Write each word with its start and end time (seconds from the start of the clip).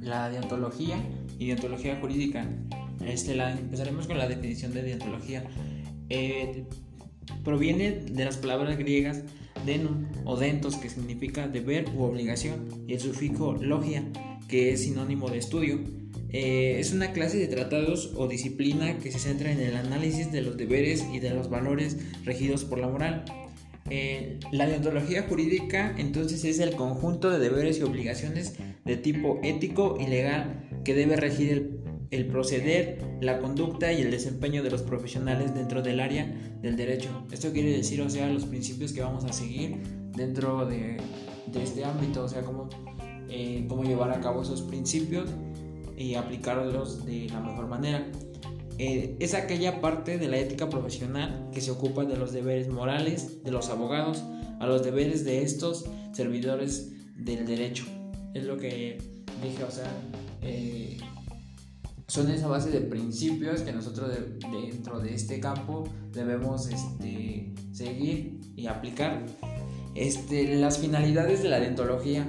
la 0.00 0.30
deontología 0.30 0.96
y 1.38 1.48
deontología 1.48 1.98
jurídica. 2.00 2.48
Este, 3.04 3.34
la, 3.34 3.52
empezaremos 3.52 4.06
con 4.06 4.18
la 4.18 4.28
definición 4.28 4.72
de 4.72 4.82
deontología. 4.82 5.44
Eh, 6.08 6.64
proviene 7.44 7.92
de 7.92 8.24
las 8.24 8.36
palabras 8.36 8.78
griegas 8.78 9.22
denon 9.64 10.08
o 10.24 10.36
dentos, 10.36 10.76
que 10.76 10.88
significa 10.88 11.48
deber 11.48 11.86
u 11.94 12.04
obligación, 12.04 12.84
y 12.86 12.94
el 12.94 13.00
sufijo 13.00 13.54
logia, 13.54 14.04
que 14.48 14.72
es 14.72 14.84
sinónimo 14.84 15.28
de 15.28 15.38
estudio. 15.38 15.80
Eh, 16.30 16.76
es 16.78 16.92
una 16.92 17.12
clase 17.12 17.38
de 17.38 17.48
tratados 17.48 18.12
o 18.16 18.28
disciplina 18.28 18.98
que 18.98 19.10
se 19.10 19.18
centra 19.18 19.50
en 19.50 19.60
el 19.60 19.76
análisis 19.76 20.30
de 20.30 20.42
los 20.42 20.56
deberes 20.56 21.04
y 21.12 21.18
de 21.18 21.30
los 21.30 21.48
valores 21.48 21.96
regidos 22.24 22.64
por 22.64 22.78
la 22.78 22.88
moral. 22.88 23.24
Eh, 23.90 24.40
la 24.52 24.66
deontología 24.66 25.22
jurídica 25.28 25.94
entonces 25.96 26.44
es 26.44 26.58
el 26.58 26.74
conjunto 26.74 27.30
de 27.30 27.38
deberes 27.38 27.78
y 27.78 27.82
obligaciones 27.82 28.54
de 28.84 28.96
tipo 28.96 29.38
ético 29.42 29.96
y 30.00 30.06
legal 30.06 30.68
que 30.84 30.94
debe 30.94 31.16
regir 31.16 31.80
el, 32.10 32.26
proceder, 32.26 32.98
la 33.20 33.38
conducta 33.38 33.92
y 33.92 34.02
el 34.02 34.10
desempeño 34.10 34.62
de 34.62 34.70
los 34.70 34.82
profesionales 34.82 35.54
dentro 35.54 35.82
del 35.82 36.00
área 36.00 36.26
del 36.62 36.76
derecho. 36.76 37.26
Esto 37.30 37.52
quiere 37.52 37.70
decir, 37.70 38.00
o 38.00 38.10
sea, 38.10 38.28
los 38.28 38.44
principios 38.44 38.92
que 38.92 39.02
vamos 39.02 39.24
a 39.24 39.32
seguir 39.32 39.76
dentro 40.16 40.66
de, 40.66 40.96
de 41.46 41.62
este 41.62 41.84
ámbito, 41.84 42.24
o 42.24 42.28
sea, 42.28 42.42
cómo, 42.42 42.68
eh, 43.28 43.66
cómo 43.68 43.84
llevar 43.84 44.10
a 44.12 44.20
cabo 44.20 44.42
esos 44.42 44.62
principios 44.62 45.30
y 45.96 46.14
aplicarlos 46.14 47.04
de 47.06 47.28
la 47.28 47.40
mejor 47.40 47.66
manera. 47.66 48.06
Eh, 48.78 49.16
es 49.20 49.34
aquella 49.34 49.80
parte 49.80 50.18
de 50.18 50.28
la 50.28 50.36
ética 50.38 50.68
profesional 50.68 51.48
que 51.52 51.60
se 51.60 51.70
ocupa 51.70 52.04
de 52.04 52.16
los 52.16 52.32
deberes 52.32 52.68
morales 52.68 53.42
de 53.42 53.50
los 53.50 53.70
abogados 53.70 54.22
a 54.60 54.66
los 54.66 54.82
deberes 54.84 55.24
de 55.24 55.42
estos 55.42 55.86
servidores 56.12 56.92
del 57.16 57.46
derecho. 57.46 57.84
Es 58.34 58.44
lo 58.44 58.58
que 58.58 58.98
dije, 59.42 59.64
o 59.64 59.70
sea, 59.70 59.90
eh, 60.42 60.98
son 62.06 62.30
esa 62.30 62.48
base 62.48 62.70
de 62.70 62.80
principios 62.80 63.62
que 63.62 63.72
nosotros 63.72 64.10
dentro 64.52 65.00
de 65.00 65.14
este 65.14 65.40
campo 65.40 65.84
debemos 66.12 66.68
este, 66.68 67.52
seguir 67.72 68.40
y 68.56 68.66
aplicar. 68.66 69.24
Este, 69.94 70.56
las 70.56 70.78
finalidades 70.78 71.42
de 71.42 71.48
la 71.48 71.58
dentología 71.60 72.28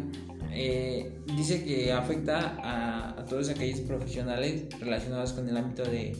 eh, 0.51 1.19
dice 1.35 1.63
que 1.65 1.91
afecta 1.91 2.57
a, 2.63 3.19
a, 3.19 3.25
todos 3.25 3.49
aquellos 3.49 3.81
profesionales 3.81 4.67
relacionados 4.79 5.33
con 5.33 5.47
el 5.49 5.57
ámbito 5.57 5.83
de 5.83 6.15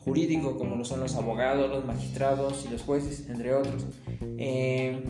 jurídico, 0.00 0.56
como 0.56 0.76
lo 0.76 0.84
son 0.84 1.00
los 1.00 1.14
abogados, 1.16 1.70
los 1.70 1.84
magistrados 1.84 2.64
y 2.66 2.72
los 2.72 2.82
jueces, 2.82 3.28
entre 3.28 3.54
otros. 3.54 3.84
Eh, 4.38 5.02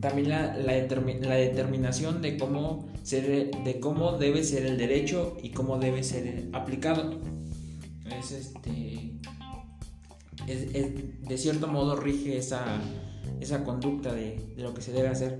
también 0.00 0.28
la, 0.30 0.56
determinación 0.56 2.22
de 2.22 2.36
cómo, 2.36 2.88
debe 4.18 4.44
ser 4.44 4.66
el 4.66 4.76
derecho 4.76 5.36
y 5.42 5.50
cómo 5.50 5.78
debe 5.78 6.02
ser 6.02 6.48
aplicado. 6.52 7.20
Es 8.18 8.32
este, 8.32 9.12
es, 10.48 10.74
es, 10.74 11.22
de 11.22 11.38
cierto 11.38 11.68
modo 11.68 11.96
rige 11.96 12.36
esa, 12.36 12.80
conducta 13.64 14.12
de, 14.12 14.54
de, 14.56 14.62
lo 14.62 14.74
que 14.74 14.82
se 14.82 14.92
debe 14.92 15.08
hacer. 15.08 15.38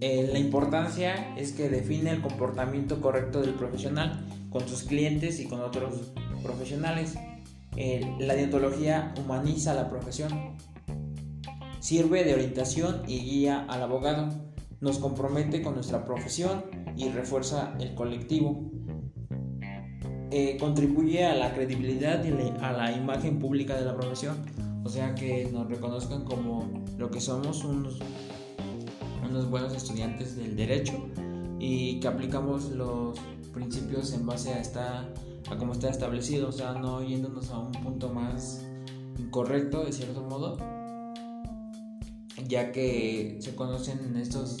Eh, 0.00 0.28
la 0.32 0.38
importancia 0.40 1.36
es 1.36 1.52
que 1.52 1.68
define 1.68 2.10
el 2.10 2.20
comportamiento 2.20 3.00
correcto 3.00 3.40
del 3.42 3.54
profesional 3.54 4.26
con 4.50 4.68
sus 4.68 4.82
clientes 4.82 5.40
y 5.40 5.46
con 5.46 5.60
otros 5.60 6.12
profesionales. 6.44 7.14
La 8.20 8.34
deontología 8.34 9.12
humaniza 9.18 9.74
la 9.74 9.90
profesión, 9.90 10.54
sirve 11.80 12.22
de 12.22 12.34
orientación 12.34 13.02
y 13.08 13.18
guía 13.18 13.66
al 13.68 13.82
abogado, 13.82 14.28
nos 14.80 14.98
compromete 14.98 15.62
con 15.62 15.74
nuestra 15.74 16.04
profesión 16.04 16.64
y 16.96 17.08
refuerza 17.08 17.74
el 17.80 17.94
colectivo. 17.94 18.70
Eh, 20.30 20.56
contribuye 20.58 21.24
a 21.24 21.34
la 21.34 21.54
credibilidad 21.54 22.24
y 22.24 22.30
a 22.62 22.72
la 22.72 22.92
imagen 22.92 23.38
pública 23.38 23.76
de 23.76 23.84
la 23.84 23.96
profesión, 23.96 24.36
o 24.84 24.88
sea 24.88 25.14
que 25.14 25.48
nos 25.52 25.68
reconozcan 25.68 26.24
como 26.24 26.84
lo 26.98 27.10
que 27.10 27.20
somos 27.20 27.64
unos, 27.64 27.98
unos 29.28 29.48
buenos 29.48 29.74
estudiantes 29.74 30.36
del 30.36 30.56
derecho 30.56 30.94
y 31.58 32.00
que 32.00 32.08
aplicamos 32.08 32.70
los 32.70 33.18
principios 33.52 34.12
en 34.12 34.26
base 34.26 34.52
a 34.52 34.60
esta 34.60 35.08
a 35.50 35.56
como 35.56 35.72
está 35.72 35.88
establecido, 35.88 36.48
o 36.48 36.52
sea, 36.52 36.72
no 36.72 37.02
yéndonos 37.02 37.50
a 37.50 37.58
un 37.58 37.72
punto 37.72 38.08
más 38.12 38.64
incorrecto 39.18 39.84
de 39.84 39.92
cierto 39.92 40.22
modo, 40.22 40.56
ya 42.48 42.72
que 42.72 43.38
se 43.40 43.54
conocen 43.54 44.16
estos, 44.16 44.58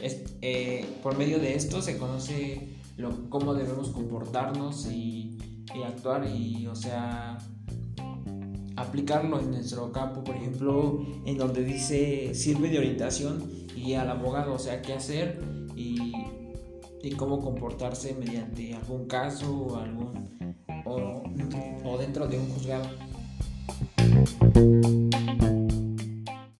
eh, 0.00 0.86
por 1.02 1.16
medio 1.16 1.38
de 1.38 1.54
esto 1.54 1.82
se 1.82 1.98
conoce 1.98 2.76
lo, 2.96 3.28
cómo 3.30 3.54
debemos 3.54 3.90
comportarnos 3.90 4.86
y 4.86 5.38
actuar 5.86 6.26
y, 6.26 6.66
o 6.66 6.74
sea, 6.74 7.38
aplicarlo 8.78 9.40
en 9.40 9.50
nuestro 9.50 9.92
campo, 9.92 10.24
por 10.24 10.36
ejemplo, 10.36 11.04
en 11.24 11.36
donde 11.36 11.64
dice 11.64 12.34
sirve 12.34 12.68
de 12.68 12.78
orientación 12.78 13.48
y 13.76 13.94
al 13.94 14.10
abogado, 14.10 14.54
o 14.54 14.58
sea, 14.58 14.82
qué 14.82 14.94
hacer 14.94 15.40
y 15.76 16.12
y 17.02 17.10
cómo 17.12 17.40
comportarse 17.40 18.14
mediante 18.14 18.74
algún 18.74 19.06
caso 19.06 19.50
o, 19.50 19.76
algún, 19.76 20.28
o 21.84 21.98
dentro 21.98 22.26
de 22.26 22.38
un 22.38 22.48
juzgado. 22.50 22.88